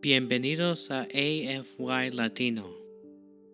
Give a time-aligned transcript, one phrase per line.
[0.00, 2.64] Bienvenidos a AFY Latino,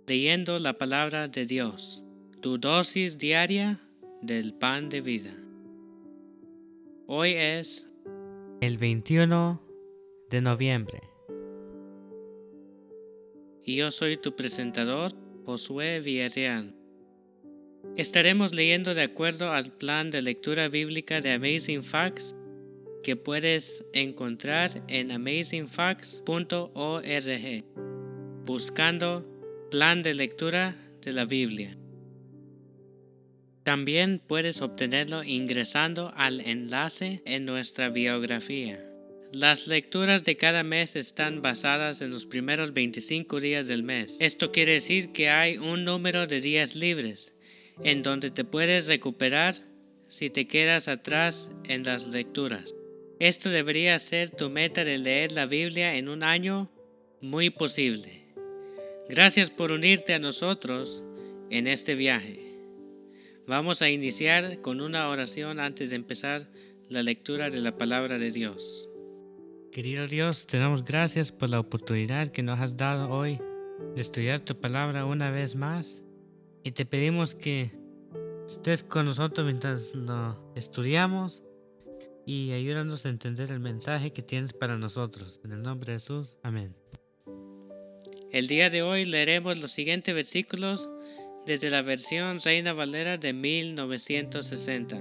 [0.06, 2.04] leyendo la palabra de Dios,
[2.42, 3.80] tu dosis diaria
[4.20, 5.34] del pan de vida.
[7.06, 7.88] Hoy es
[8.60, 9.58] el 21
[10.28, 11.00] de noviembre.
[13.64, 15.12] Y yo soy tu presentador,
[15.46, 16.74] Josué Villarreal.
[17.96, 22.36] Estaremos leyendo de acuerdo al plan de lectura bíblica de Amazing Facts
[23.04, 27.64] que puedes encontrar en amazingfacts.org
[28.44, 29.24] buscando
[29.70, 31.76] plan de lectura de la Biblia.
[33.62, 38.84] También puedes obtenerlo ingresando al enlace en nuestra biografía.
[39.32, 44.18] Las lecturas de cada mes están basadas en los primeros 25 días del mes.
[44.20, 47.34] Esto quiere decir que hay un número de días libres
[47.82, 49.54] en donde te puedes recuperar
[50.08, 52.74] si te quedas atrás en las lecturas.
[53.20, 56.70] Esto debería ser tu meta de leer la Biblia en un año
[57.20, 58.24] muy posible.
[59.08, 61.04] Gracias por unirte a nosotros
[61.50, 62.40] en este viaje.
[63.46, 66.48] Vamos a iniciar con una oración antes de empezar
[66.88, 68.88] la lectura de la palabra de Dios.
[69.70, 73.38] Querido Dios, te damos gracias por la oportunidad que nos has dado hoy
[73.94, 76.02] de estudiar tu palabra una vez más
[76.62, 77.70] y te pedimos que
[78.48, 81.42] estés con nosotros mientras lo estudiamos
[82.26, 85.40] y ayúdanos a entender el mensaje que tienes para nosotros.
[85.44, 86.74] En el nombre de Jesús, amén.
[88.30, 90.88] El día de hoy leeremos los siguientes versículos
[91.46, 94.98] desde la versión Reina Valera de 1960.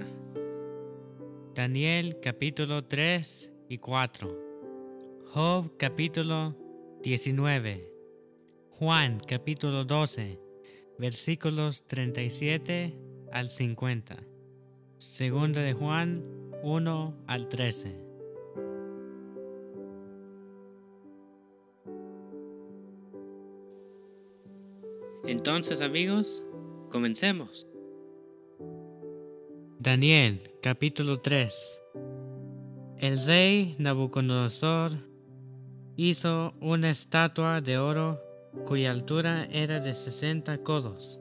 [1.54, 4.44] Daniel capítulo 3 y 4.
[5.32, 6.56] Job capítulo
[7.02, 7.90] 19.
[8.70, 10.38] Juan capítulo 12
[10.98, 12.94] versículos 37
[13.32, 14.16] al 50.
[14.98, 18.00] Segunda de Juan 1 al 13.
[25.26, 26.42] Entonces amigos,
[26.90, 27.68] comencemos.
[29.78, 31.80] Daniel capítulo 3
[32.96, 34.92] El rey Nabucodonosor
[35.96, 38.22] hizo una estatua de oro
[38.64, 41.20] cuya altura era de 60 codos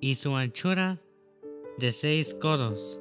[0.00, 1.00] y su anchura
[1.78, 3.00] de seis codos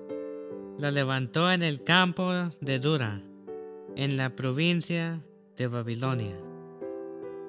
[0.77, 3.21] la levantó en el campo de Dura,
[3.95, 5.23] en la provincia
[5.55, 6.37] de Babilonia.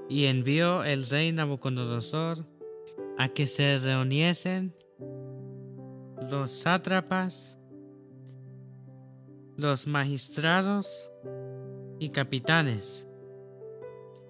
[0.09, 2.47] Y envió el rey Nabucodonosor
[3.19, 4.75] a que se reuniesen
[6.31, 7.59] los sátrapas,
[9.57, 11.11] los magistrados
[11.99, 13.09] y capitanes,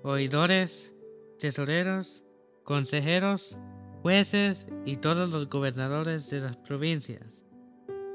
[0.02, 0.94] oidores,
[1.38, 2.24] tesoreros,
[2.64, 3.58] consejeros,
[4.00, 7.45] jueces y todos los gobernadores de las provincias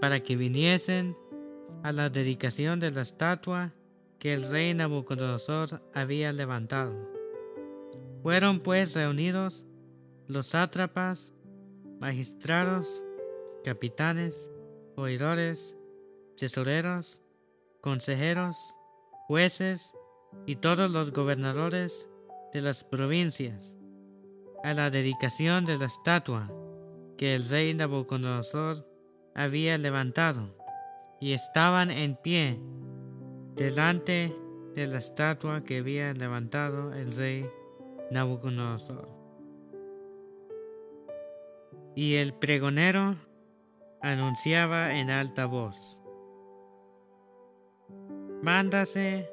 [0.02, 1.16] para que viniesen
[1.84, 3.72] a la dedicación de la estatua
[4.18, 6.98] que el rey Nabucodonosor había levantado.
[8.24, 9.64] Fueron pues reunidos
[10.28, 11.34] los sátrapas,
[12.00, 13.04] magistrados,
[13.64, 14.52] capitanes,
[14.96, 15.78] oidores,
[16.36, 17.22] tesoreros,
[17.82, 18.76] consejeros,
[19.28, 19.94] jueces
[20.48, 22.10] y todos los gobernadores
[22.54, 23.78] de las provincias
[24.64, 26.52] a la dedicación de la estatua
[27.18, 28.91] que el rey Nabucodonosor
[29.36, 30.56] había levantado
[31.20, 32.60] y estaban en pie
[33.56, 34.36] delante
[34.76, 37.50] de la estatua que había levantado el rey
[38.10, 39.08] Nabucodonosor.
[41.96, 43.16] Y el pregonero
[44.02, 46.02] anunciaba en alta voz,
[48.42, 49.30] Mándase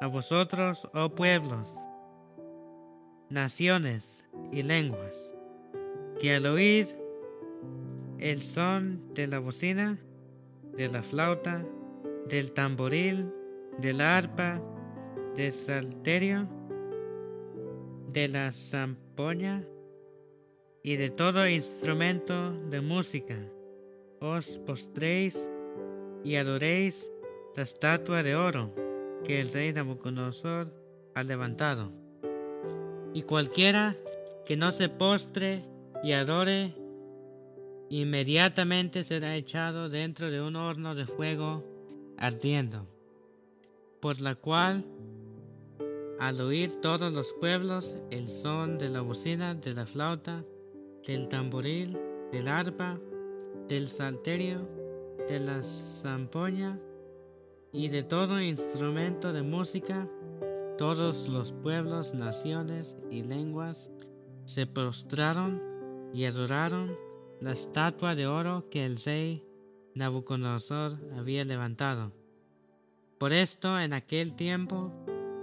[0.00, 1.74] a vosotros, oh pueblos,
[3.28, 5.34] naciones y lenguas,
[6.20, 6.96] que al oír
[8.18, 9.98] el son de la bocina,
[10.74, 11.64] de la flauta,
[12.28, 13.32] del tamboril,
[13.78, 14.60] del arpa,
[15.34, 16.48] del salterio,
[18.12, 19.64] de la zampoña
[20.82, 23.36] y de todo instrumento de música.
[24.20, 25.50] Os postréis
[26.24, 27.10] y adoréis
[27.54, 28.74] la estatua de oro
[29.24, 30.72] que el rey Nabucodonosor
[31.14, 31.92] ha levantado.
[33.12, 33.96] Y cualquiera
[34.44, 35.64] que no se postre
[36.02, 36.74] y adore
[37.88, 41.64] inmediatamente será echado dentro de un horno de fuego
[42.18, 42.86] ardiendo,
[44.00, 44.84] por la cual
[46.18, 50.44] al oír todos los pueblos el son de la bocina, de la flauta,
[51.06, 51.98] del tamboril,
[52.32, 52.98] del arpa,
[53.68, 54.66] del salterio,
[55.28, 56.80] de la zampoña
[57.72, 60.08] y de todo instrumento de música,
[60.78, 63.90] todos los pueblos, naciones y lenguas
[64.44, 65.60] se prostraron
[66.14, 66.96] y adoraron
[67.40, 69.44] la estatua de oro que el rey
[69.94, 72.12] Nabucodonosor había levantado.
[73.18, 74.92] Por esto en aquel tiempo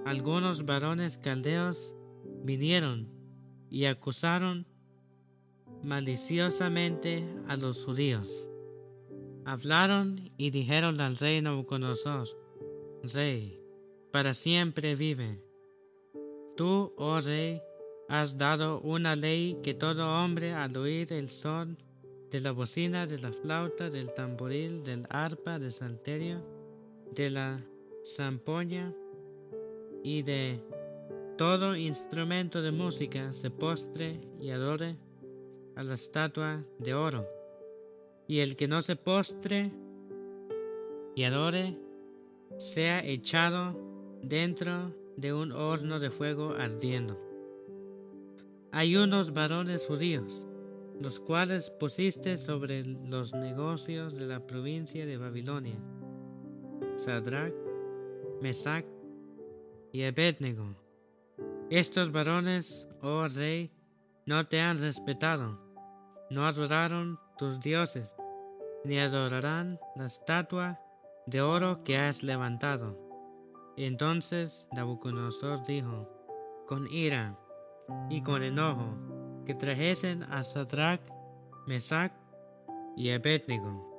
[0.06, 1.96] algunos varones caldeos
[2.44, 3.08] vinieron
[3.70, 4.68] y acusaron
[5.82, 8.48] maliciosamente a los judíos.
[9.46, 12.28] Hablaron y dijeron al rey Nabucodonosor,
[13.14, 13.60] Rey,
[14.12, 15.44] para siempre vive.
[16.56, 17.62] Tú, oh rey,
[18.14, 21.80] has dado una ley que todo hombre al oír el son
[22.30, 26.40] de la bocina, de la flauta, del tamboril, del arpa, del salterio,
[27.16, 27.60] de la
[28.06, 28.94] zampoña
[30.04, 30.62] y de
[31.40, 34.96] todo instrumento de música se postre y adore
[35.76, 37.28] a la estatua de oro.
[38.28, 39.72] Y el que no se postre
[41.16, 41.80] y adore
[42.58, 43.76] sea echado
[44.22, 47.23] dentro de un horno de fuego ardiendo.
[48.76, 50.48] Hay unos varones judíos,
[51.00, 55.78] los cuales pusiste sobre los negocios de la provincia de Babilonia,
[56.96, 57.54] Sadrach,
[58.42, 58.84] Mesach
[59.92, 60.76] y Abednego.
[61.70, 63.72] Estos varones, oh rey,
[64.26, 65.60] no te han respetado,
[66.32, 68.16] no adoraron tus dioses,
[68.86, 70.80] ni adorarán la estatua
[71.28, 72.98] de oro que has levantado.
[73.78, 76.10] Entonces Nabucodonosor dijo,
[76.66, 77.38] con ira
[78.10, 78.98] y con enojo,
[79.46, 81.02] que trajesen a Sadrach,
[81.68, 82.14] Mesach
[82.96, 83.92] y Abednego.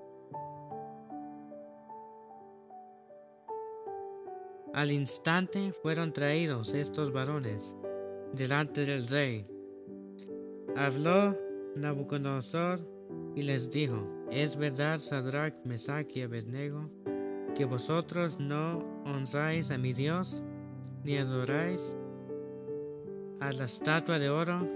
[4.72, 7.76] Al instante fueron traídos estos varones
[8.32, 9.46] delante del rey.
[10.76, 11.36] Habló
[11.76, 12.80] Nabucodonosor
[13.36, 16.90] y les dijo, ¿es verdad, Sadrach, Mesach y Abednego,
[17.54, 20.42] que vosotros no honráis a mi Dios,
[21.04, 21.96] ni adoráis
[23.40, 24.68] a la estatua de oro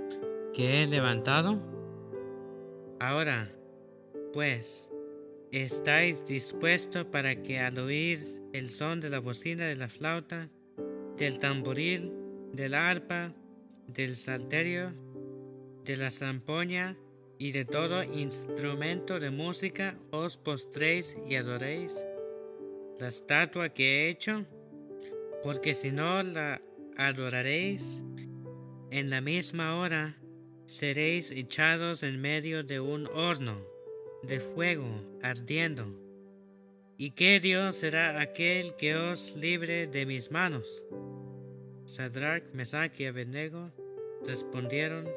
[0.53, 1.61] que he levantado?
[3.01, 3.51] Ahora,
[4.33, 4.91] pues,
[5.53, 8.19] ¿estáis dispuestos para que al oír
[8.53, 10.49] el son de la bocina de la flauta,
[11.17, 12.13] del tamboril,
[12.53, 13.33] del arpa,
[13.87, 14.93] del salterio,
[15.85, 16.97] de la zampoña
[17.39, 22.05] y de todo instrumento de música os postréis y adoréis
[22.99, 24.45] la estatua que he hecho?
[25.43, 26.61] Porque si no la
[26.97, 28.03] adoraréis,
[28.91, 30.17] en la misma hora
[30.65, 33.65] seréis echados en medio de un horno
[34.23, 34.89] de fuego
[35.23, 35.87] ardiendo.
[36.97, 40.85] ¿Y qué Dios será aquel que os libre de mis manos?
[41.85, 43.73] Sadrach, Mesach y Abednego
[44.27, 45.09] respondieron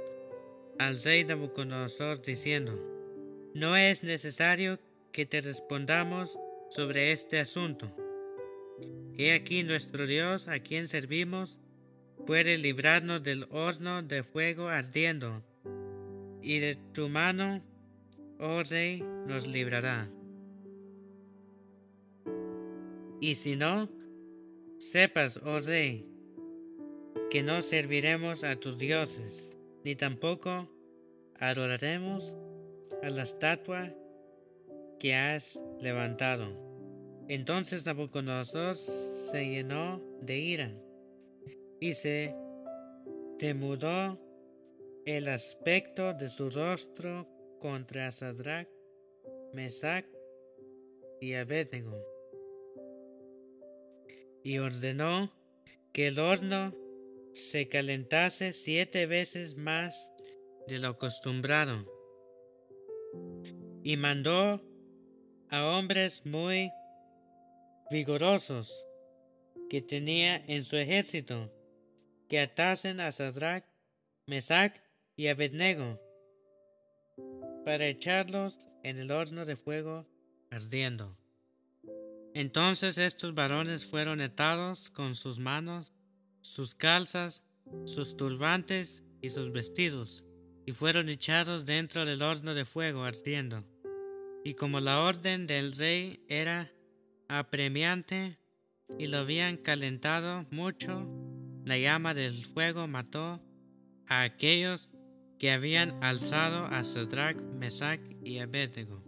[0.79, 2.79] al rey Nabucodonosor diciendo,
[3.53, 4.79] No es necesario
[5.11, 6.37] que te respondamos
[6.69, 7.91] sobre este asunto.
[9.17, 11.59] He aquí nuestro Dios a quien servimos
[12.25, 15.43] puede librarnos del horno de fuego ardiendo,
[16.41, 17.61] y de tu mano,
[18.39, 20.09] oh rey, nos librará.
[23.19, 23.89] Y si no,
[24.77, 26.07] sepas, oh rey,
[27.29, 30.69] que no serviremos a tus dioses, ni tampoco
[31.39, 32.35] adoraremos
[33.03, 33.93] a la estatua
[34.99, 36.45] que has levantado.
[37.27, 40.71] Entonces Nabucodonosor se llenó de ira
[41.81, 42.35] y se
[43.39, 44.19] demudó
[45.03, 47.27] el aspecto de su rostro
[47.59, 48.69] contra Sadrach,
[49.51, 50.05] Mesach
[51.19, 52.05] y Abednego.
[54.43, 55.33] Y ordenó
[55.91, 56.75] que el horno
[57.33, 60.13] se calentase siete veces más
[60.67, 61.91] de lo acostumbrado.
[63.83, 64.61] Y mandó
[65.49, 66.71] a hombres muy
[67.89, 68.85] vigorosos
[69.67, 71.51] que tenía en su ejército
[72.31, 73.65] que atasen a Sadrach,
[74.25, 74.81] Mesach
[75.17, 75.99] y Abednego
[77.65, 80.07] para echarlos en el horno de fuego
[80.49, 81.17] ardiendo.
[82.33, 85.93] Entonces estos varones fueron atados con sus manos,
[86.39, 87.43] sus calzas,
[87.83, 90.23] sus turbantes y sus vestidos,
[90.65, 93.65] y fueron echados dentro del horno de fuego ardiendo.
[94.45, 96.71] Y como la orden del rey era
[97.27, 98.37] apremiante
[98.97, 101.20] y lo habían calentado mucho,
[101.65, 103.41] la llama del fuego mató
[104.07, 104.91] a aquellos
[105.39, 109.03] que habían alzado a Sadrach, Mesach y Abednego.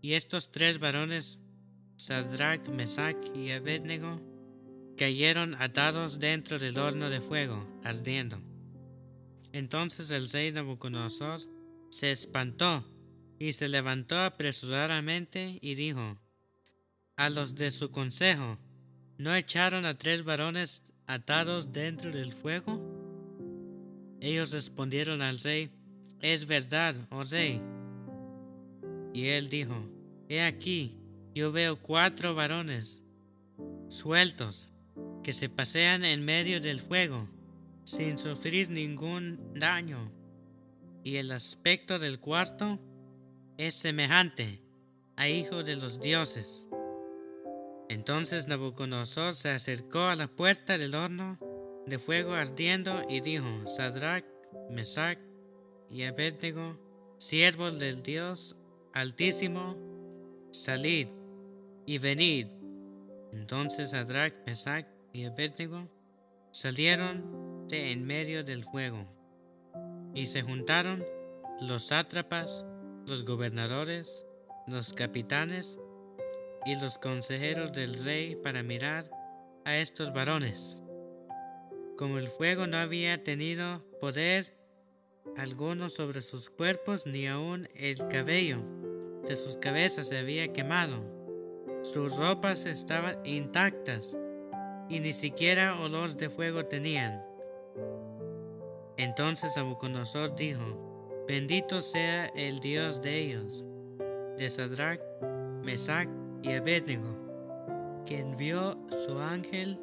[0.00, 1.44] Y estos tres varones
[1.96, 4.22] Sadrach, Mesach y Abednego
[4.96, 8.40] cayeron atados dentro del horno de fuego, ardiendo.
[9.52, 11.40] Entonces el rey Nabucodonosor
[11.90, 12.86] se espantó
[13.38, 16.18] y se levantó apresuradamente y dijo
[17.16, 18.58] a los de su consejo,
[19.18, 22.80] ¿no echaron a tres varones atados dentro del fuego?
[24.20, 25.70] Ellos respondieron al rey,
[26.20, 27.60] es verdad, oh rey.
[29.12, 29.74] Y él dijo,
[30.28, 30.96] he aquí,
[31.34, 33.02] yo veo cuatro varones
[33.88, 34.70] sueltos
[35.22, 37.28] que se pasean en medio del fuego
[37.84, 40.12] sin sufrir ningún daño,
[41.02, 42.78] y el aspecto del cuarto
[43.58, 44.62] es semejante
[45.16, 46.70] a hijo de los dioses.
[47.90, 51.40] Entonces Nabucodonosor se acercó a la puerta del horno
[51.86, 54.24] de fuego ardiendo y dijo, Sadrach,
[54.70, 55.18] Mesach
[55.88, 56.78] y Abednego,
[57.18, 58.56] siervos del Dios
[58.92, 59.76] Altísimo,
[60.52, 61.08] salid
[61.84, 62.46] y venid.
[63.32, 65.88] Entonces Sadrach, Mesach y Abednego
[66.52, 69.04] salieron de en medio del fuego
[70.14, 71.04] y se juntaron
[71.60, 72.64] los sátrapas,
[73.04, 74.28] los gobernadores,
[74.68, 75.79] los capitanes
[76.66, 79.10] y los consejeros del rey para mirar
[79.64, 80.82] a estos varones.
[81.96, 84.54] Como el fuego no había tenido poder
[85.36, 88.58] alguno sobre sus cuerpos, ni aun el cabello
[89.26, 91.02] de sus cabezas se había quemado.
[91.82, 94.16] Sus ropas estaban intactas
[94.88, 97.22] y ni siquiera olor de fuego tenían.
[98.96, 103.64] Entonces Nabucodonosor dijo, Bendito sea el Dios de ellos,
[104.36, 105.00] de Sadrach,
[105.62, 106.08] Mesach
[106.42, 107.16] y Abednego,
[108.06, 109.78] que envió su ángel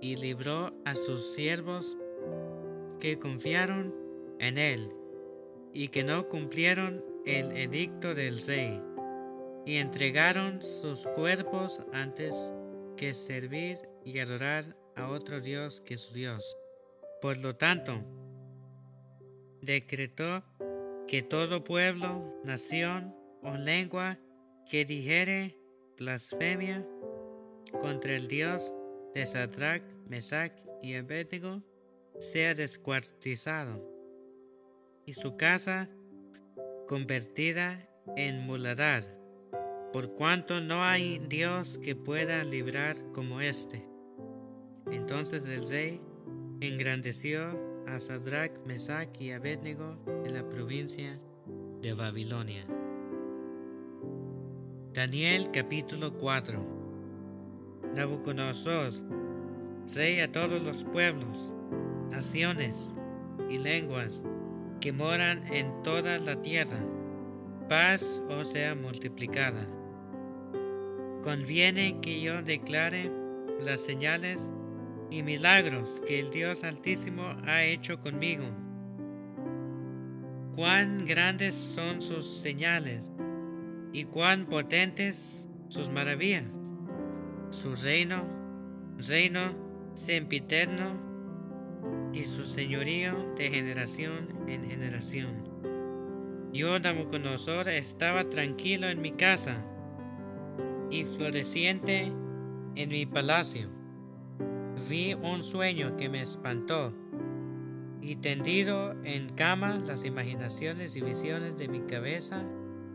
[0.00, 1.96] y libró a sus siervos
[2.98, 3.94] que confiaron
[4.38, 4.94] en él
[5.72, 8.80] y que no cumplieron el edicto del rey
[9.64, 12.52] y entregaron sus cuerpos antes
[12.96, 16.58] que servir y adorar a otro Dios que su Dios.
[17.20, 18.02] Por lo tanto,
[19.60, 20.42] decretó
[21.06, 24.18] que todo pueblo, nación o lengua
[24.68, 25.61] que dijere
[26.02, 26.84] blasfemia
[27.80, 28.74] contra el Dios
[29.14, 31.62] de Sadrach, Mesach y Abednego
[32.18, 33.80] sea descuartizado
[35.06, 35.88] y su casa
[36.88, 39.02] convertida en muladar,
[39.92, 43.86] por cuanto no hay Dios que pueda librar como éste.
[44.90, 46.00] Entonces el rey
[46.60, 51.20] engrandeció a Sadrach, Mesach y Abednego en la provincia
[51.80, 52.81] de Babilonia.
[54.92, 56.62] Daniel capítulo 4
[57.96, 58.92] Nabucodonosor,
[59.96, 61.54] rey a todos los pueblos,
[62.10, 62.94] naciones
[63.48, 64.22] y lenguas
[64.82, 66.78] que moran en toda la tierra,
[67.70, 69.66] paz o sea multiplicada.
[71.22, 73.10] Conviene que yo declare
[73.62, 74.52] las señales
[75.10, 78.44] y milagros que el Dios Altísimo ha hecho conmigo.
[80.54, 83.10] Cuán grandes son sus señales
[83.92, 86.74] y cuán potentes sus maravillas.
[87.50, 88.26] Su reino,
[88.98, 89.54] reino
[89.94, 91.00] sempiterno
[92.12, 95.50] y su señorío de generación en generación.
[96.52, 99.64] Yo, Nabucodonosor, estaba tranquilo en mi casa
[100.90, 102.12] y floreciente
[102.74, 103.82] en mi palacio
[104.88, 106.92] vi un sueño que me espantó,
[108.00, 112.44] y tendido en cama las imaginaciones y visiones de mi cabeza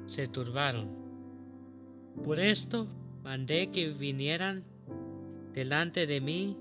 [0.08, 0.90] se turbaron.
[2.24, 2.88] Por esto
[3.24, 4.64] mandé que vinieran
[5.54, 6.58] delante de mí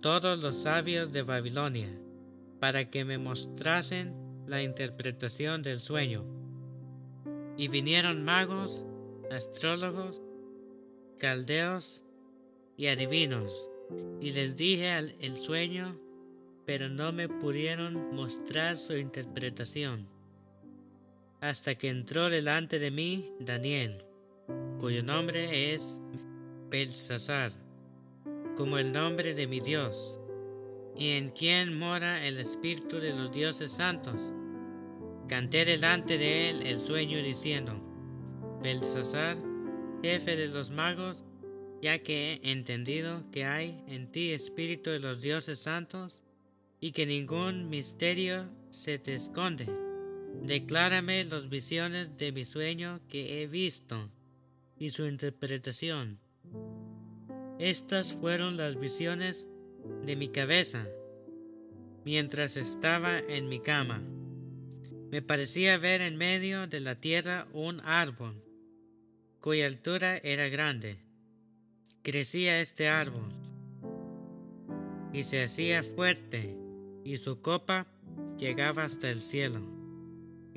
[0.00, 1.88] todos los sabios de Babilonia,
[2.58, 4.14] para que me mostrasen
[4.46, 6.24] la interpretación del sueño.
[7.56, 8.84] Y vinieron magos,
[9.30, 10.22] astrólogos,
[11.18, 12.04] caldeos
[12.76, 13.70] y adivinos
[14.20, 15.98] y les dije el sueño,
[16.66, 20.17] pero no me pudieron mostrar su interpretación.
[21.40, 24.04] Hasta que entró delante de mí Daniel,
[24.80, 26.00] cuyo nombre es
[26.68, 27.52] Belsasar,
[28.56, 30.18] como el nombre de mi Dios,
[30.96, 34.32] y en quien mora el Espíritu de los dioses santos.
[35.28, 37.80] Canté delante de él el sueño diciendo,
[38.60, 39.36] Belsasar,
[40.02, 41.24] jefe de los magos,
[41.80, 46.24] ya que he entendido que hay en ti espíritu de los dioses santos
[46.80, 49.87] y que ningún misterio se te esconde.
[50.42, 54.10] Declárame las visiones de mi sueño que he visto
[54.78, 56.18] y su interpretación.
[57.58, 59.46] Estas fueron las visiones
[60.04, 60.86] de mi cabeza
[62.04, 64.02] mientras estaba en mi cama.
[65.10, 68.42] Me parecía ver en medio de la tierra un árbol
[69.40, 70.98] cuya altura era grande
[72.02, 73.32] crecía este árbol
[75.12, 76.56] y se hacía fuerte
[77.04, 77.86] y su copa
[78.38, 79.77] llegaba hasta el cielo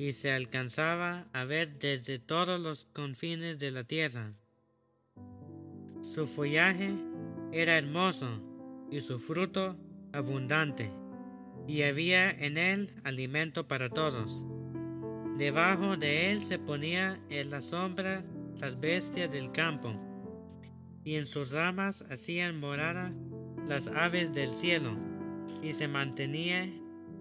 [0.02, 4.32] y se alcanzaba a ver desde todos los confines de la tierra.
[6.00, 6.92] Su follaje
[7.52, 8.42] era hermoso
[8.90, 9.76] y su fruto
[10.12, 10.90] abundante
[11.68, 14.44] y había en él alimento para todos.
[15.38, 18.24] Debajo de él se ponía en la sombra
[18.58, 19.94] las bestias del campo
[21.04, 23.12] y en sus ramas hacían morada
[23.68, 24.98] las aves del cielo,
[25.62, 26.68] y se mantenía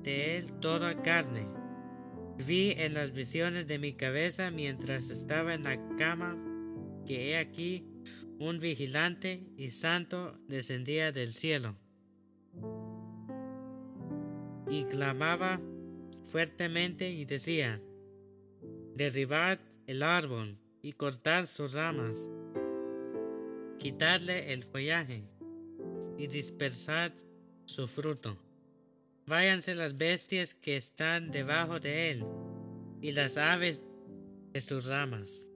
[0.01, 1.60] de él toda carne.
[2.37, 6.37] Vi en las visiones de mi cabeza mientras estaba en la cama
[7.05, 7.85] que he aquí
[8.39, 11.75] un vigilante y santo descendía del cielo
[14.71, 15.59] y clamaba
[16.25, 17.81] fuertemente y decía,
[18.95, 22.29] derribad el árbol y cortad sus ramas,
[23.77, 25.25] quitadle el follaje
[26.17, 27.11] y dispersad
[27.65, 28.37] su fruto.
[29.31, 32.25] Váyanse las bestias que están debajo de él
[33.01, 33.81] y las aves
[34.51, 35.49] de sus ramas,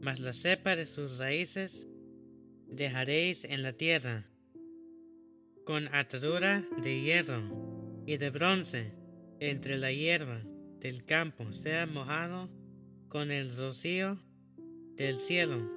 [0.00, 1.88] mas la cepa de sus raíces
[2.68, 4.24] dejaréis en la tierra,
[5.66, 8.92] con atadura de hierro y de bronce
[9.40, 10.40] entre la hierba
[10.78, 12.48] del campo sea mojado
[13.08, 14.22] con el rocío
[14.94, 15.68] del cielo,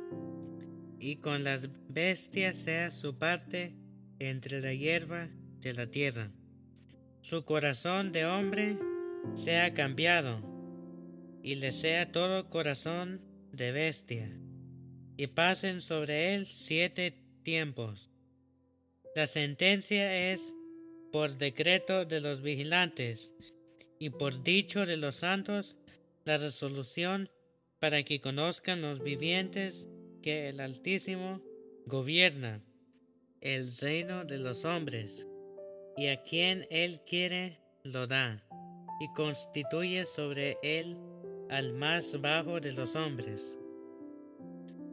[1.00, 3.74] y con las bestias sea su parte
[4.20, 5.28] entre la hierba
[5.60, 6.32] de la tierra.
[7.22, 8.78] Su corazón de hombre
[9.36, 10.42] sea cambiado,
[11.44, 14.32] y le sea todo corazón de bestia,
[15.18, 18.10] y pasen sobre él siete tiempos.
[19.16, 20.54] La sentencia es
[21.12, 23.32] por decreto de los vigilantes,
[24.00, 25.76] y por dicho de los santos,
[26.26, 27.30] la resolución
[27.80, 29.88] para que conozcan los vivientes
[30.24, 31.42] que el Altísimo
[31.86, 32.64] gobierna
[33.42, 35.28] el reino de los hombres,
[36.02, 38.44] y a quien Él quiere lo da,
[39.00, 40.98] y constituye sobre Él
[41.52, 43.56] al más bajo de los hombres.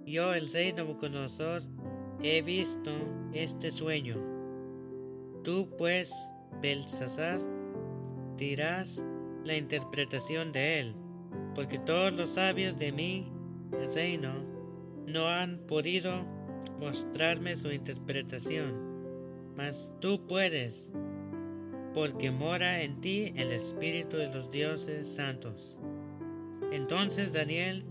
[0.04, 1.62] Yo, el rey Nabucodonosor,
[2.22, 2.90] he visto
[3.32, 4.22] este sueño.
[5.44, 6.12] Tú, pues,
[6.60, 7.40] Belsasar,
[8.36, 9.02] dirás
[9.44, 10.94] la interpretación de él,
[11.54, 13.32] porque todos los sabios de mi
[13.94, 14.44] reino
[15.06, 16.26] no han podido
[16.78, 18.87] mostrarme su interpretación,
[19.58, 20.92] mas tú puedes,
[21.92, 25.80] porque mora en ti el Espíritu de los dioses santos.
[26.70, 27.84] Entonces Daniel,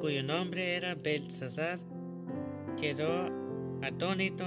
[0.00, 1.78] cuyo nombre era Belsasar,
[2.76, 3.28] quedó
[3.82, 4.44] atónito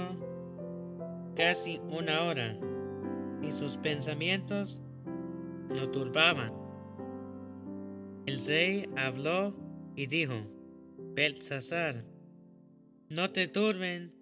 [1.34, 2.58] casi una hora,
[3.42, 4.82] y sus pensamientos
[5.70, 6.52] lo turbaban.
[8.26, 9.56] El rey habló
[9.94, 10.34] y dijo,
[11.14, 12.04] Belsasar,
[13.08, 14.15] no te turben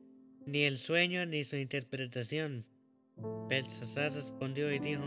[0.46, 2.66] ni el sueño ni su interpretación.
[3.48, 5.04] Belsasar respondió y dijo,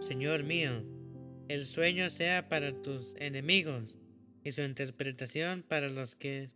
[0.00, 0.84] Señor mío,
[1.48, 3.98] el sueño sea para tus enemigos
[4.42, 6.48] y su interpretación para los que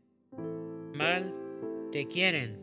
[0.94, 1.34] mal
[1.92, 2.60] te quieren.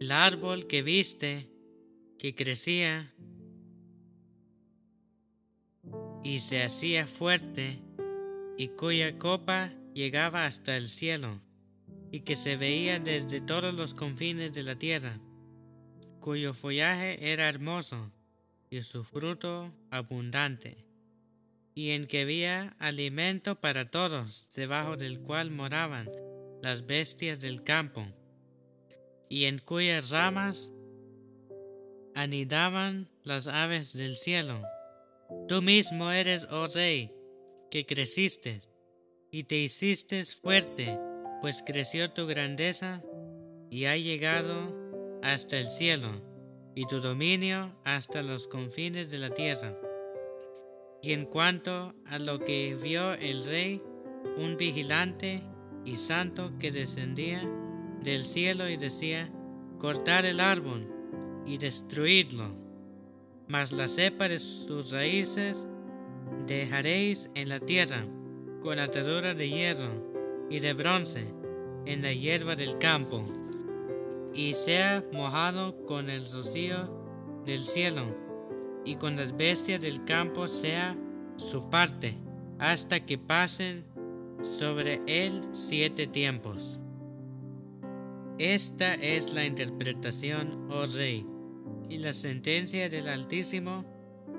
[0.00, 1.48] El árbol que viste,
[2.18, 3.14] que crecía
[6.22, 7.82] y se hacía fuerte,
[8.56, 11.40] y cuya copa llegaba hasta el cielo
[12.10, 15.20] y que se veía desde todos los confines de la tierra,
[16.20, 18.10] cuyo follaje era hermoso
[18.68, 20.84] y su fruto abundante,
[21.74, 26.10] y en que había alimento para todos, debajo del cual moraban
[26.62, 28.06] las bestias del campo,
[29.28, 30.72] y en cuyas ramas
[32.14, 34.62] anidaban las aves del cielo.
[35.48, 37.12] Tú mismo eres, oh rey,
[37.70, 38.62] que creciste
[39.30, 40.98] y te hiciste fuerte
[41.40, 43.02] pues creció tu grandeza
[43.70, 44.74] y ha llegado
[45.22, 46.22] hasta el cielo,
[46.74, 49.76] y tu dominio hasta los confines de la tierra.
[51.02, 53.82] Y en cuanto a lo que vio el rey,
[54.36, 55.42] un vigilante
[55.84, 57.42] y santo que descendía
[58.02, 59.30] del cielo y decía,
[59.78, 60.86] cortar el árbol
[61.46, 62.54] y destruidlo,
[63.48, 65.66] mas la cepa de sus raíces
[66.46, 68.06] dejaréis en la tierra
[68.60, 70.09] con atadura de hierro
[70.50, 71.24] y de bronce
[71.86, 73.24] en la hierba del campo,
[74.34, 78.14] y sea mojado con el rocío del cielo,
[78.84, 80.96] y con las bestias del campo sea
[81.36, 82.16] su parte,
[82.58, 83.84] hasta que pasen
[84.40, 86.80] sobre él siete tiempos.
[88.38, 91.26] Esta es la interpretación, oh rey,
[91.88, 93.84] y la sentencia del Altísimo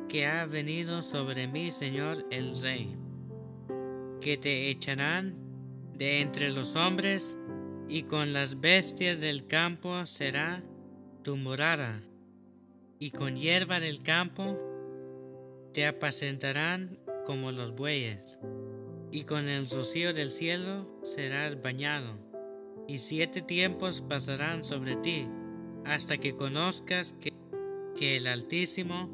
[0.07, 2.95] que ha venido sobre mí, Señor el Rey,
[4.19, 5.40] que te echarán
[6.01, 7.37] de entre los hombres,
[7.87, 10.63] y con las bestias del campo será
[11.23, 12.01] tu morada,
[12.97, 14.57] y con hierba del campo
[15.75, 18.39] te apacentarán como los bueyes,
[19.11, 22.17] y con el rocío del cielo serás bañado,
[22.87, 25.27] y siete tiempos pasarán sobre ti,
[25.85, 27.31] hasta que conozcas que,
[27.95, 29.07] que el Altísimo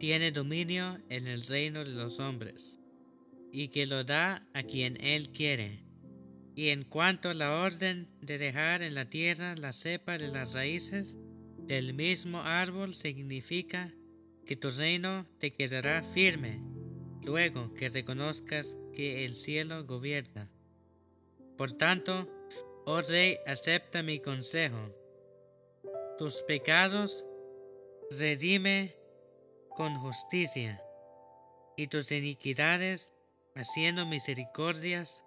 [0.00, 2.80] tiene dominio en el reino de los hombres,
[3.52, 5.91] y que lo da a quien él quiere
[6.54, 10.54] y en cuanto a la orden de dejar en la tierra la cepa de las
[10.54, 11.16] raíces,
[11.58, 13.92] del mismo árbol significa
[14.44, 16.60] que tu reino te quedará firme
[17.24, 20.50] luego que reconozcas que el cielo gobierna.
[21.56, 22.28] Por tanto,
[22.84, 24.90] oh rey, acepta mi consejo.
[26.18, 27.24] Tus pecados
[28.10, 28.96] redime
[29.70, 30.82] con justicia
[31.76, 33.10] y tus iniquidades
[33.54, 35.22] haciendo misericordias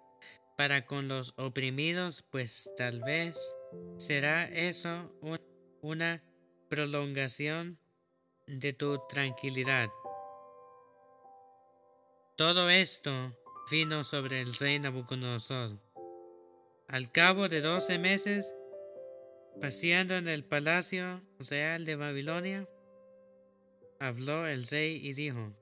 [0.56, 3.54] para con los oprimidos, pues tal vez
[3.98, 5.12] será eso
[5.82, 6.22] una
[6.68, 7.78] prolongación
[8.46, 9.88] de tu tranquilidad.
[12.36, 13.36] Todo esto
[13.70, 15.78] vino sobre el rey Nabucodonosor.
[16.88, 18.52] Al cabo de doce meses,
[19.60, 22.68] paseando en el palacio real de Babilonia,
[23.98, 25.52] habló el rey y dijo,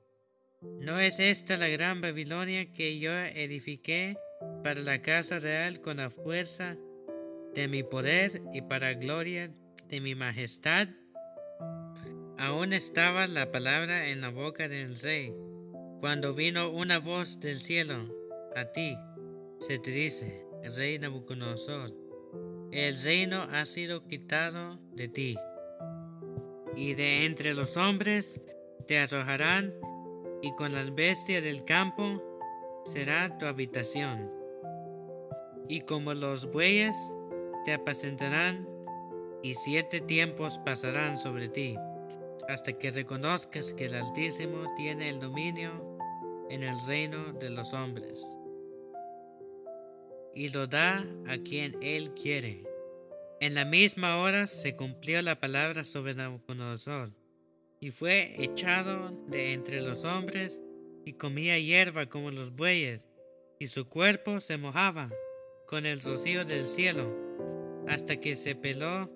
[0.80, 4.16] ¿No es esta la gran Babilonia que yo edifiqué
[4.64, 6.78] para la casa real con la fuerza
[7.54, 9.52] de mi poder y para gloria
[9.88, 10.88] de mi majestad?
[12.38, 15.34] Aún estaba la palabra en la boca del rey,
[16.00, 18.08] cuando vino una voz del cielo,
[18.56, 18.96] a ti,
[19.58, 21.92] se te dice, el rey Nabucodonosor,
[22.72, 25.36] el reino ha sido quitado de ti,
[26.74, 28.40] y de entre los hombres
[28.88, 29.74] te arrojarán,
[30.42, 32.22] y con las bestias del campo
[32.86, 34.43] será tu habitación.
[35.68, 36.94] Y como los bueyes
[37.64, 38.68] te apacentarán,
[39.44, 41.76] y siete tiempos pasarán sobre ti
[42.48, 45.98] hasta que reconozcas que el Altísimo tiene el dominio
[46.48, 48.38] en el reino de los hombres
[50.34, 52.64] y lo da a quien él quiere.
[53.40, 57.12] En la misma hora se cumplió la palabra sobre Nabucodonosor
[57.80, 60.62] y fue echado de entre los hombres
[61.04, 63.10] y comía hierba como los bueyes
[63.58, 65.10] y su cuerpo se mojaba
[65.66, 67.24] con el rocío del cielo
[67.88, 69.10] hasta que se peló,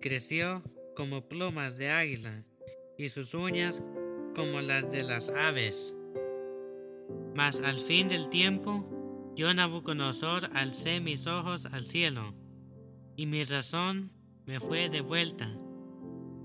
[0.00, 0.62] creció
[0.96, 2.44] como plumas de águila
[2.96, 3.82] y sus uñas
[4.34, 5.96] como las de las aves.
[7.34, 12.34] Mas al fin del tiempo, yo Nabucodonosor alcé mis ojos al cielo,
[13.16, 14.12] y mi razón
[14.46, 15.56] me fue de vuelta,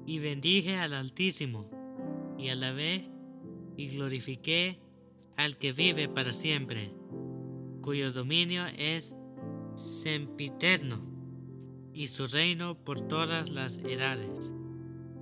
[0.06, 1.70] y bendije al Altísimo,
[2.38, 3.10] y alabé
[3.78, 4.80] y glorifiqué
[5.36, 6.92] al que vive para siempre,
[7.82, 9.16] cuyo dominio es
[9.76, 11.02] sempiterno,
[11.94, 14.52] y su reino por todas las edades.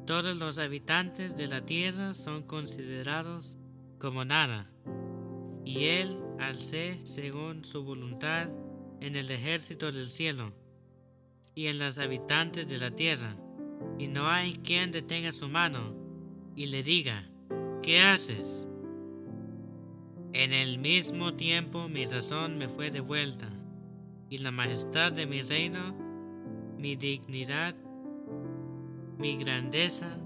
[0.05, 3.57] Todos los habitantes de la tierra son considerados
[3.99, 4.69] como nada,
[5.63, 8.49] y él alce según su voluntad
[8.99, 10.53] en el ejército del cielo
[11.55, 13.37] y en los habitantes de la tierra,
[13.99, 15.95] y no hay quien detenga su mano
[16.55, 17.29] y le diga,
[17.81, 18.67] ¿qué haces?
[20.33, 23.49] En el mismo tiempo mi razón me fue devuelta,
[24.33, 25.93] y la majestad de mi reino,
[26.79, 27.75] mi dignidad
[29.19, 30.17] mi grandeza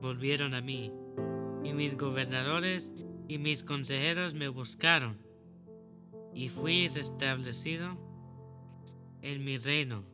[0.00, 0.92] volvieron a mí,
[1.64, 2.92] y mis gobernadores
[3.26, 5.18] y mis consejeros me buscaron,
[6.32, 7.98] y fui establecido
[9.22, 10.04] en mi reino,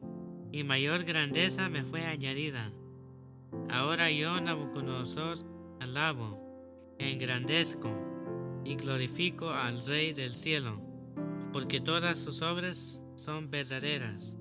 [0.51, 2.73] y mayor grandeza me fue añadida.
[3.69, 5.37] Ahora yo, Nabucodonosor,
[5.79, 7.91] alabo, engrandezco
[8.65, 10.81] y glorifico al Rey del cielo,
[11.53, 14.37] porque todas sus obras son verdaderas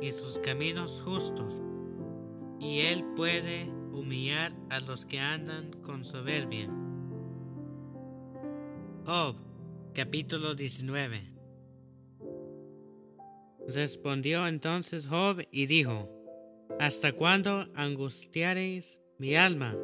[0.00, 1.62] y sus caminos justos
[2.60, 6.68] y Él puede humillar a los que andan con soberbia.
[9.06, 9.36] Job,
[9.94, 11.32] capítulo 19.
[13.68, 16.08] Respondió entonces Job y dijo,
[16.78, 19.76] ¿Hasta cuándo angustiaréis mi alma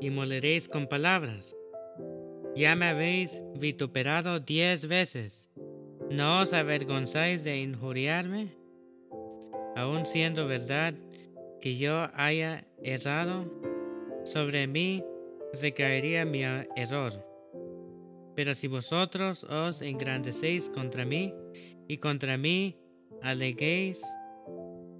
[0.00, 1.56] y moleréis con palabras?
[2.54, 5.47] Ya me habéis vituperado diez veces.
[6.10, 8.48] ¿No os avergonzáis de injuriarme?
[9.76, 10.94] Aun siendo verdad
[11.60, 13.44] que yo haya errado,
[14.24, 15.04] sobre mí
[15.60, 16.42] recaería mi
[16.76, 17.12] error.
[18.34, 21.34] Pero si vosotros os engrandecéis contra mí
[21.88, 22.78] y contra mí
[23.22, 24.02] aleguéis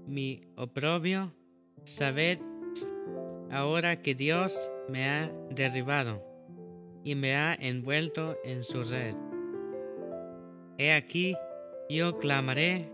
[0.06, 1.32] mi oprobio,
[1.84, 2.38] sabed
[3.50, 6.22] ahora que Dios me ha derribado
[7.02, 9.27] y me ha envuelto en su red.
[10.78, 11.34] He aquí,
[11.90, 12.90] yo clamaré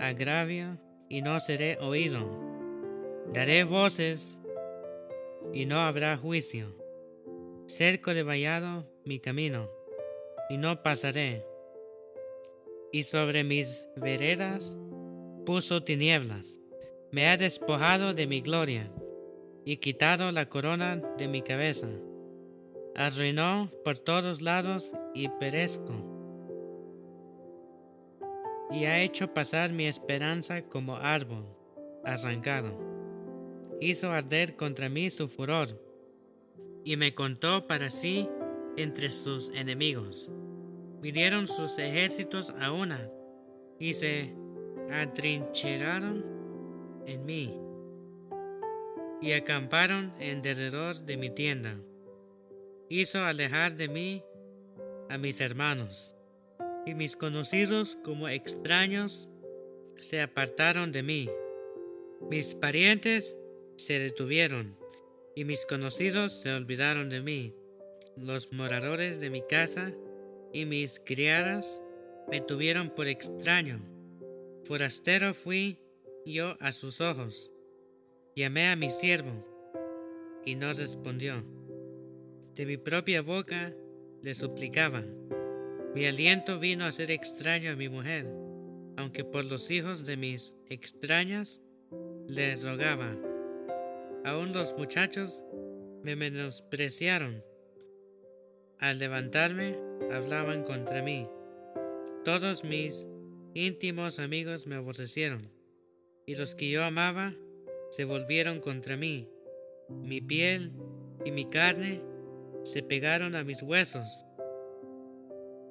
[0.00, 0.78] agravio
[1.08, 2.50] y no seré oído
[3.32, 4.40] Daré voces
[5.52, 6.74] y no habrá juicio.
[7.66, 9.70] Cerco de vallado mi camino
[10.48, 11.46] y no pasaré.
[12.90, 14.76] Y sobre mis veredas
[15.46, 16.58] puso tinieblas.
[17.12, 18.90] Me ha despojado de mi gloria
[19.64, 21.88] y quitado la corona de mi cabeza.
[22.96, 26.09] Arruinó por todos lados y perezco.
[28.72, 31.46] Y ha hecho pasar mi esperanza como árbol
[32.04, 32.90] arrancado
[33.80, 35.68] hizo arder contra mí su furor,
[36.84, 38.28] y me contó para sí
[38.76, 40.30] entre sus enemigos.
[41.00, 43.10] Vinieron sus ejércitos a una,
[43.78, 44.34] y se
[44.92, 46.24] atrincheraron
[47.06, 47.58] en mí,
[49.22, 51.76] y acamparon en derredor de mi tienda.
[52.90, 54.22] Hizo alejar de mí
[55.08, 56.16] a mis hermanos,
[56.86, 59.28] y mis conocidos como extraños
[59.96, 61.30] se apartaron de mí.
[62.30, 63.36] Mis parientes
[63.76, 64.76] se detuvieron,
[65.34, 67.54] y mis conocidos se olvidaron de mí.
[68.16, 69.92] Los moradores de mi casa
[70.52, 71.80] y mis criadas
[72.30, 73.80] me tuvieron por extraño.
[74.64, 75.78] Forastero fui
[76.24, 77.50] yo a sus ojos.
[78.36, 79.44] Llamé a mi siervo,
[80.44, 81.44] y no respondió.
[82.54, 83.74] De mi propia boca
[84.22, 85.04] le suplicaba.
[85.92, 88.24] Mi aliento vino a ser extraño a mi mujer,
[88.96, 91.60] aunque por los hijos de mis extrañas
[92.28, 93.16] le rogaba.
[94.24, 95.44] Aún los muchachos
[96.04, 97.42] me menospreciaron.
[98.78, 99.76] Al levantarme,
[100.12, 101.26] hablaban contra mí.
[102.24, 103.08] Todos mis
[103.54, 105.50] íntimos amigos me aborrecieron,
[106.24, 107.34] y los que yo amaba
[107.90, 109.28] se volvieron contra mí.
[109.88, 110.72] Mi piel
[111.24, 112.00] y mi carne
[112.62, 114.24] se pegaron a mis huesos,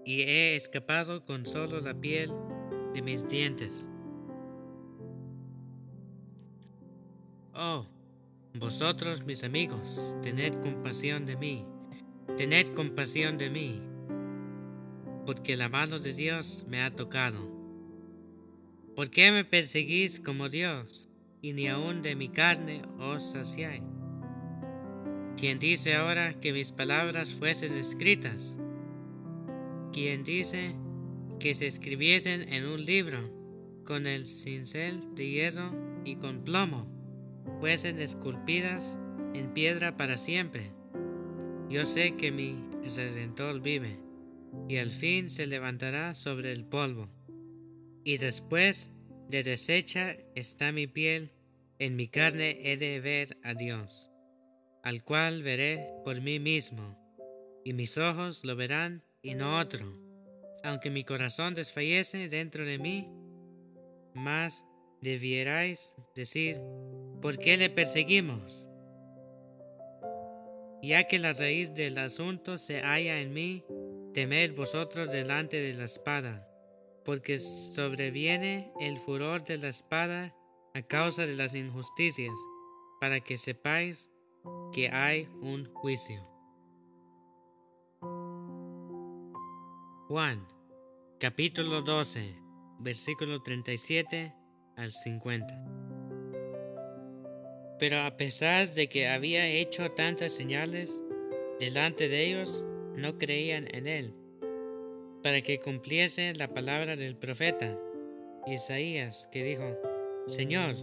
[0.09, 2.31] y he escapado con solo la piel
[2.95, 3.91] de mis dientes.
[7.53, 7.85] Oh,
[8.55, 11.63] vosotros mis amigos, tened compasión de mí,
[12.37, 13.83] tened compasión de mí,
[15.27, 17.47] porque la mano de Dios me ha tocado.
[18.95, 21.07] ¿Por qué me perseguís como Dios,
[21.39, 23.83] y ni aun de mi carne os saciáis?
[25.37, 28.57] ¿Quién dice ahora que mis palabras fuesen escritas?
[29.91, 30.75] ¿Quién dice
[31.39, 33.31] que se escribiesen en un libro
[33.85, 35.71] con el cincel de hierro
[36.05, 36.87] y con plomo,
[37.59, 38.99] fuesen esculpidas
[39.33, 40.71] en piedra para siempre?
[41.69, 43.99] Yo sé que mi Redentor vive,
[44.67, 47.09] y al fin se levantará sobre el polvo,
[48.03, 48.89] y después
[49.29, 51.31] de deshecha está mi piel,
[51.77, 54.09] en mi carne he de ver a Dios
[54.83, 56.97] al cual veré por mí mismo,
[57.63, 59.85] y mis ojos lo verán y no otro,
[60.63, 63.09] aunque mi corazón desfallece dentro de mí,
[64.13, 64.65] mas
[65.01, 66.61] debierais decir,
[67.21, 68.69] ¿por qué le perseguimos?
[70.81, 73.65] Ya que la raíz del asunto se halla en mí,
[74.13, 76.47] temed vosotros delante de la espada,
[77.03, 80.35] porque sobreviene el furor de la espada
[80.73, 82.33] a causa de las injusticias,
[83.01, 84.09] para que sepáis
[84.73, 86.38] que hay un juicio.
[90.09, 90.43] Juan,
[91.19, 92.33] capítulo 12,
[92.79, 94.33] versículo 37
[94.75, 95.45] al 50.
[97.77, 101.03] Pero a pesar de que había hecho tantas señales
[101.59, 104.15] delante de ellos, no creían en él,
[105.21, 107.77] para que cumpliese la palabra del profeta
[108.47, 109.77] Isaías, que dijo,
[110.25, 110.73] Señor,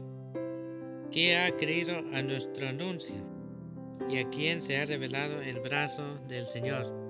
[1.10, 3.16] ¿qué ha creído a nuestro anuncio?
[4.08, 7.05] y a quien se ha revelado el brazo del Señor.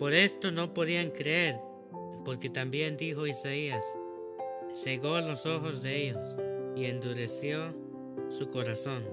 [0.00, 1.60] Por esto no podían creer,
[2.24, 3.84] porque también dijo Isaías,
[4.72, 6.40] cegó los ojos de ellos
[6.74, 7.74] y endureció
[8.30, 9.04] su corazón,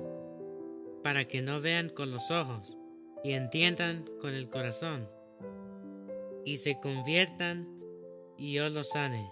[1.04, 2.78] para que no vean con los ojos
[3.22, 5.10] y entiendan con el corazón,
[6.46, 7.68] y se conviertan
[8.38, 9.30] y yo los sane.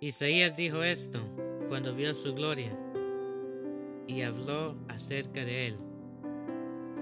[0.00, 1.18] Isaías dijo esto
[1.66, 2.78] cuando vio su gloria
[4.06, 5.78] y habló acerca de él.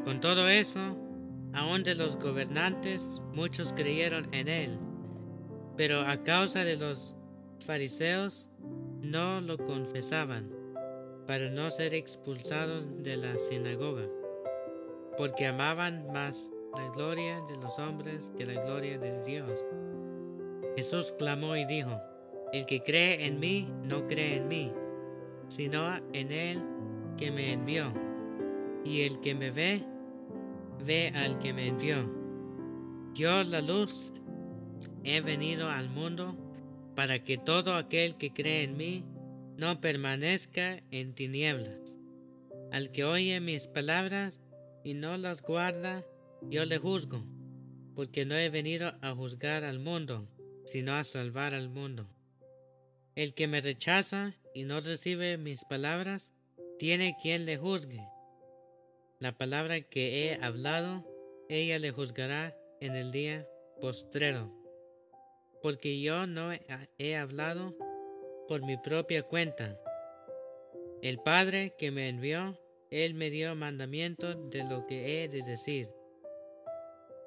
[0.04, 1.01] Con todo eso,
[1.54, 4.78] aun de los gobernantes muchos creyeron en él,
[5.76, 7.14] pero a causa de los
[7.60, 8.48] fariseos
[9.00, 10.50] no lo confesaban
[11.26, 14.08] para no ser expulsados de la sinagoga,
[15.16, 19.64] porque amaban más la gloria de los hombres que la gloria de Dios.
[20.76, 22.00] Jesús clamó y dijo,
[22.52, 24.72] el que cree en mí no cree en mí,
[25.48, 26.62] sino en él
[27.16, 27.92] que me envió,
[28.84, 29.84] y el que me ve
[30.84, 32.10] ve al que me envió.
[33.14, 34.12] Yo, la luz,
[35.04, 36.36] he venido al mundo
[36.94, 39.04] para que todo aquel que cree en mí
[39.56, 41.98] no permanezca en tinieblas.
[42.70, 44.40] Al que oye mis palabras
[44.84, 46.04] y no las guarda,
[46.50, 47.24] yo le juzgo,
[47.94, 50.28] porque no he venido a juzgar al mundo,
[50.64, 52.08] sino a salvar al mundo.
[53.14, 56.32] El que me rechaza y no recibe mis palabras,
[56.78, 58.00] tiene quien le juzgue.
[59.22, 61.06] La palabra que he hablado,
[61.48, 63.48] ella le juzgará en el día
[63.80, 64.52] postrero,
[65.62, 66.50] porque yo no
[66.98, 67.76] he hablado
[68.48, 69.80] por mi propia cuenta.
[71.02, 72.58] El Padre que me envió
[72.90, 75.86] Él me dio mandamiento de lo que he de decir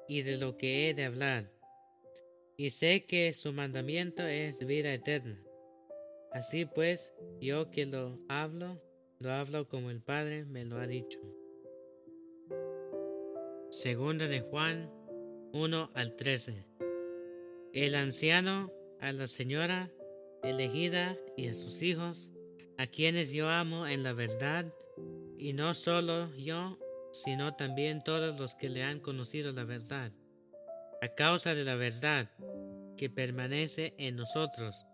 [0.06, 1.50] y de lo que he de hablar.
[2.58, 5.42] Y sé que su mandamiento es vida eterna.
[6.30, 8.82] Así pues, yo que lo hablo,
[9.18, 11.45] lo hablo como el Padre me lo ha dicho.
[13.76, 14.90] Segunda de Juan
[15.52, 16.64] 1 al 13.
[17.74, 19.92] El anciano a la señora
[20.42, 22.30] elegida y a sus hijos,
[22.78, 24.72] a quienes yo amo en la verdad,
[25.36, 26.78] y no solo yo,
[27.12, 30.10] sino también todos los que le han conocido la verdad,
[31.02, 32.30] a causa de la verdad
[32.96, 34.86] que permanece en nosotros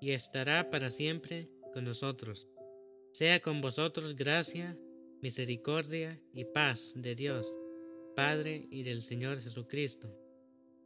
[0.00, 2.48] y estará para siempre con nosotros.
[3.12, 4.76] Sea con vosotros gracia,
[5.22, 7.54] misericordia y paz de Dios,
[8.18, 10.12] Padre y del Señor Jesucristo,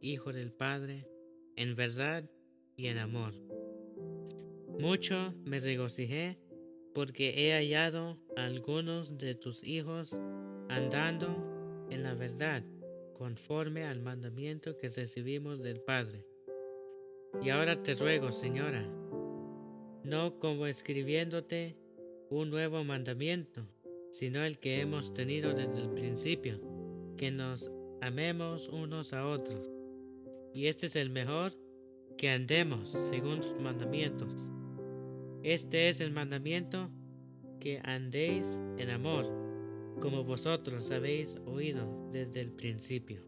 [0.02, 1.08] Hijo del Padre,
[1.56, 2.28] en verdad
[2.76, 3.32] y en amor.
[4.78, 6.38] Mucho me regocijé
[6.94, 10.12] porque he hallado a algunos de tus hijos
[10.68, 12.64] andando en la verdad,
[13.14, 16.26] conforme al mandamiento que recibimos del Padre.
[17.42, 18.86] Y ahora te ruego, Señora,
[20.04, 21.78] no como escribiéndote
[22.28, 23.66] un nuevo mandamiento,
[24.10, 26.71] sino el que hemos tenido desde el principio,
[27.16, 27.70] que nos
[28.00, 29.70] amemos unos a otros.
[30.54, 31.52] Y este es el mejor,
[32.18, 34.50] que andemos según sus mandamientos.
[35.42, 36.90] Este es el mandamiento
[37.58, 39.24] que andéis en amor,
[40.00, 43.22] como vosotros habéis oído desde el principio.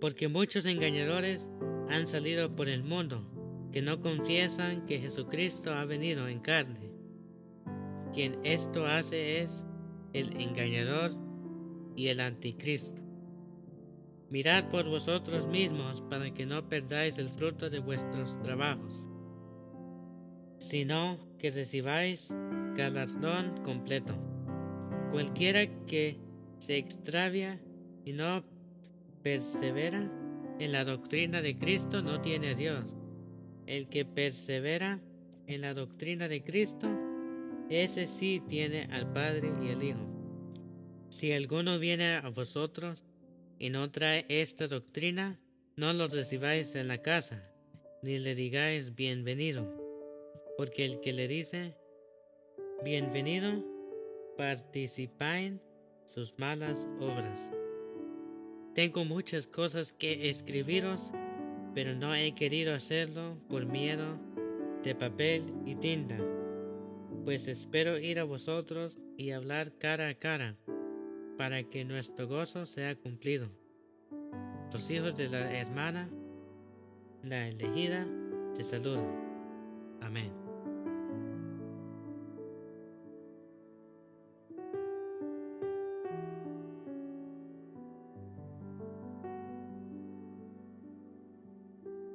[0.00, 1.50] Porque muchos engañadores
[1.88, 3.26] han salido por el mundo,
[3.72, 6.90] que no confiesan que Jesucristo ha venido en carne.
[8.12, 9.64] Quien esto hace es
[10.12, 11.12] el engañador
[12.00, 13.02] y el anticristo.
[14.28, 19.10] Mirad por vosotros mismos para que no perdáis el fruto de vuestros trabajos
[20.60, 22.34] sino que recibáis
[22.76, 24.14] galardón completo.
[25.10, 26.18] Cualquiera que
[26.58, 27.58] se extravia
[28.04, 28.44] y no
[29.22, 30.12] persevera
[30.58, 32.98] en la doctrina de Cristo no tiene a Dios.
[33.66, 35.00] El que persevera
[35.46, 36.88] en la doctrina de Cristo,
[37.70, 40.19] ese sí tiene al Padre y al Hijo.
[41.10, 43.04] Si alguno viene a vosotros
[43.58, 45.38] y no trae esta doctrina,
[45.76, 47.52] no lo recibáis en la casa,
[48.02, 49.80] ni le digáis bienvenido
[50.60, 51.74] porque el que le dice,
[52.84, 53.64] bienvenido,
[54.36, 55.58] participa en
[56.04, 57.50] sus malas obras.
[58.74, 61.12] Tengo muchas cosas que escribiros,
[61.74, 64.18] pero no he querido hacerlo por miedo
[64.82, 66.18] de papel y tinta,
[67.24, 70.58] pues espero ir a vosotros y hablar cara a cara,
[71.40, 73.48] para que nuestro gozo sea cumplido.
[74.70, 76.10] Los hijos de la hermana,
[77.22, 78.06] la elegida,
[78.54, 79.06] te saludan.
[80.02, 80.30] Amén.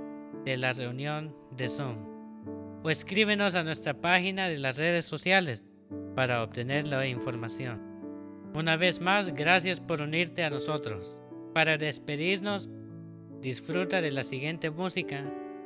[0.45, 1.97] de la reunión de Zoom.
[2.83, 5.63] O escríbenos a nuestra página de las redes sociales
[6.15, 7.81] para obtener la información.
[8.53, 11.21] Una vez más, gracias por unirte a nosotros.
[11.53, 12.69] Para despedirnos,
[13.41, 15.25] Disfruta de la siguiente música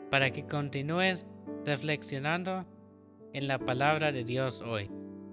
[0.09, 1.27] para que continúes
[1.65, 2.65] reflexionando
[3.33, 4.89] en la palabra de Dios hoy.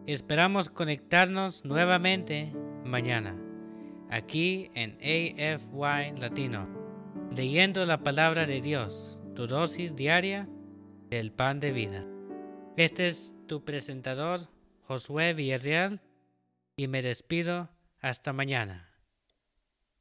[0.08, 2.52] Esperamos conectarnos nuevamente
[2.84, 3.40] mañana,
[4.10, 6.66] aquí en AFY Latino,
[7.36, 10.48] leyendo la palabra de Dios, tu dosis diaria
[11.08, 12.04] del pan de vida.
[12.76, 14.40] Este es tu presentador,
[14.82, 16.00] Josué Villarreal,
[16.76, 17.70] y me despido
[18.00, 18.90] hasta mañana.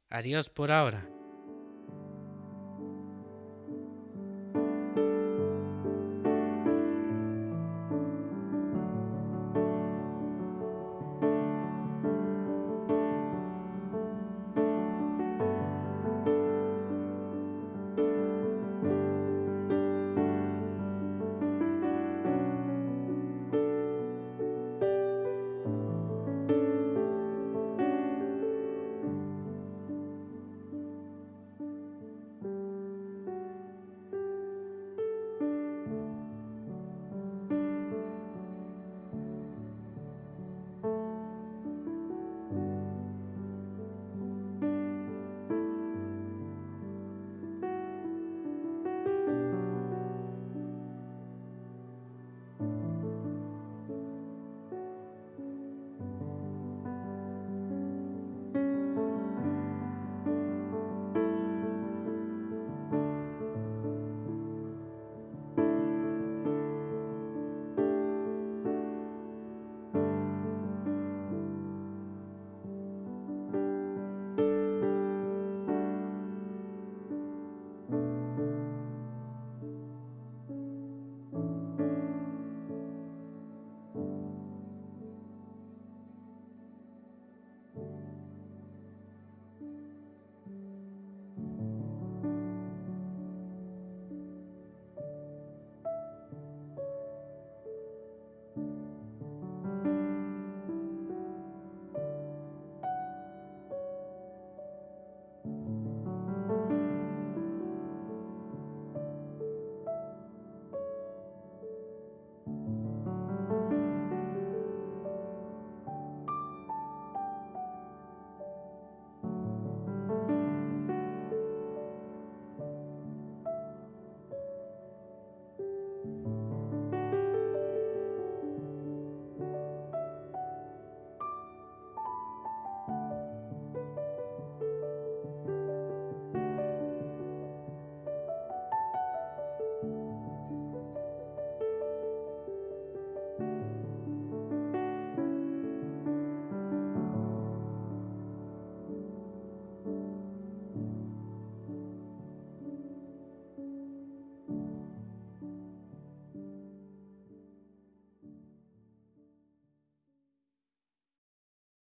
[0.08, 1.08] Adiós por ahora.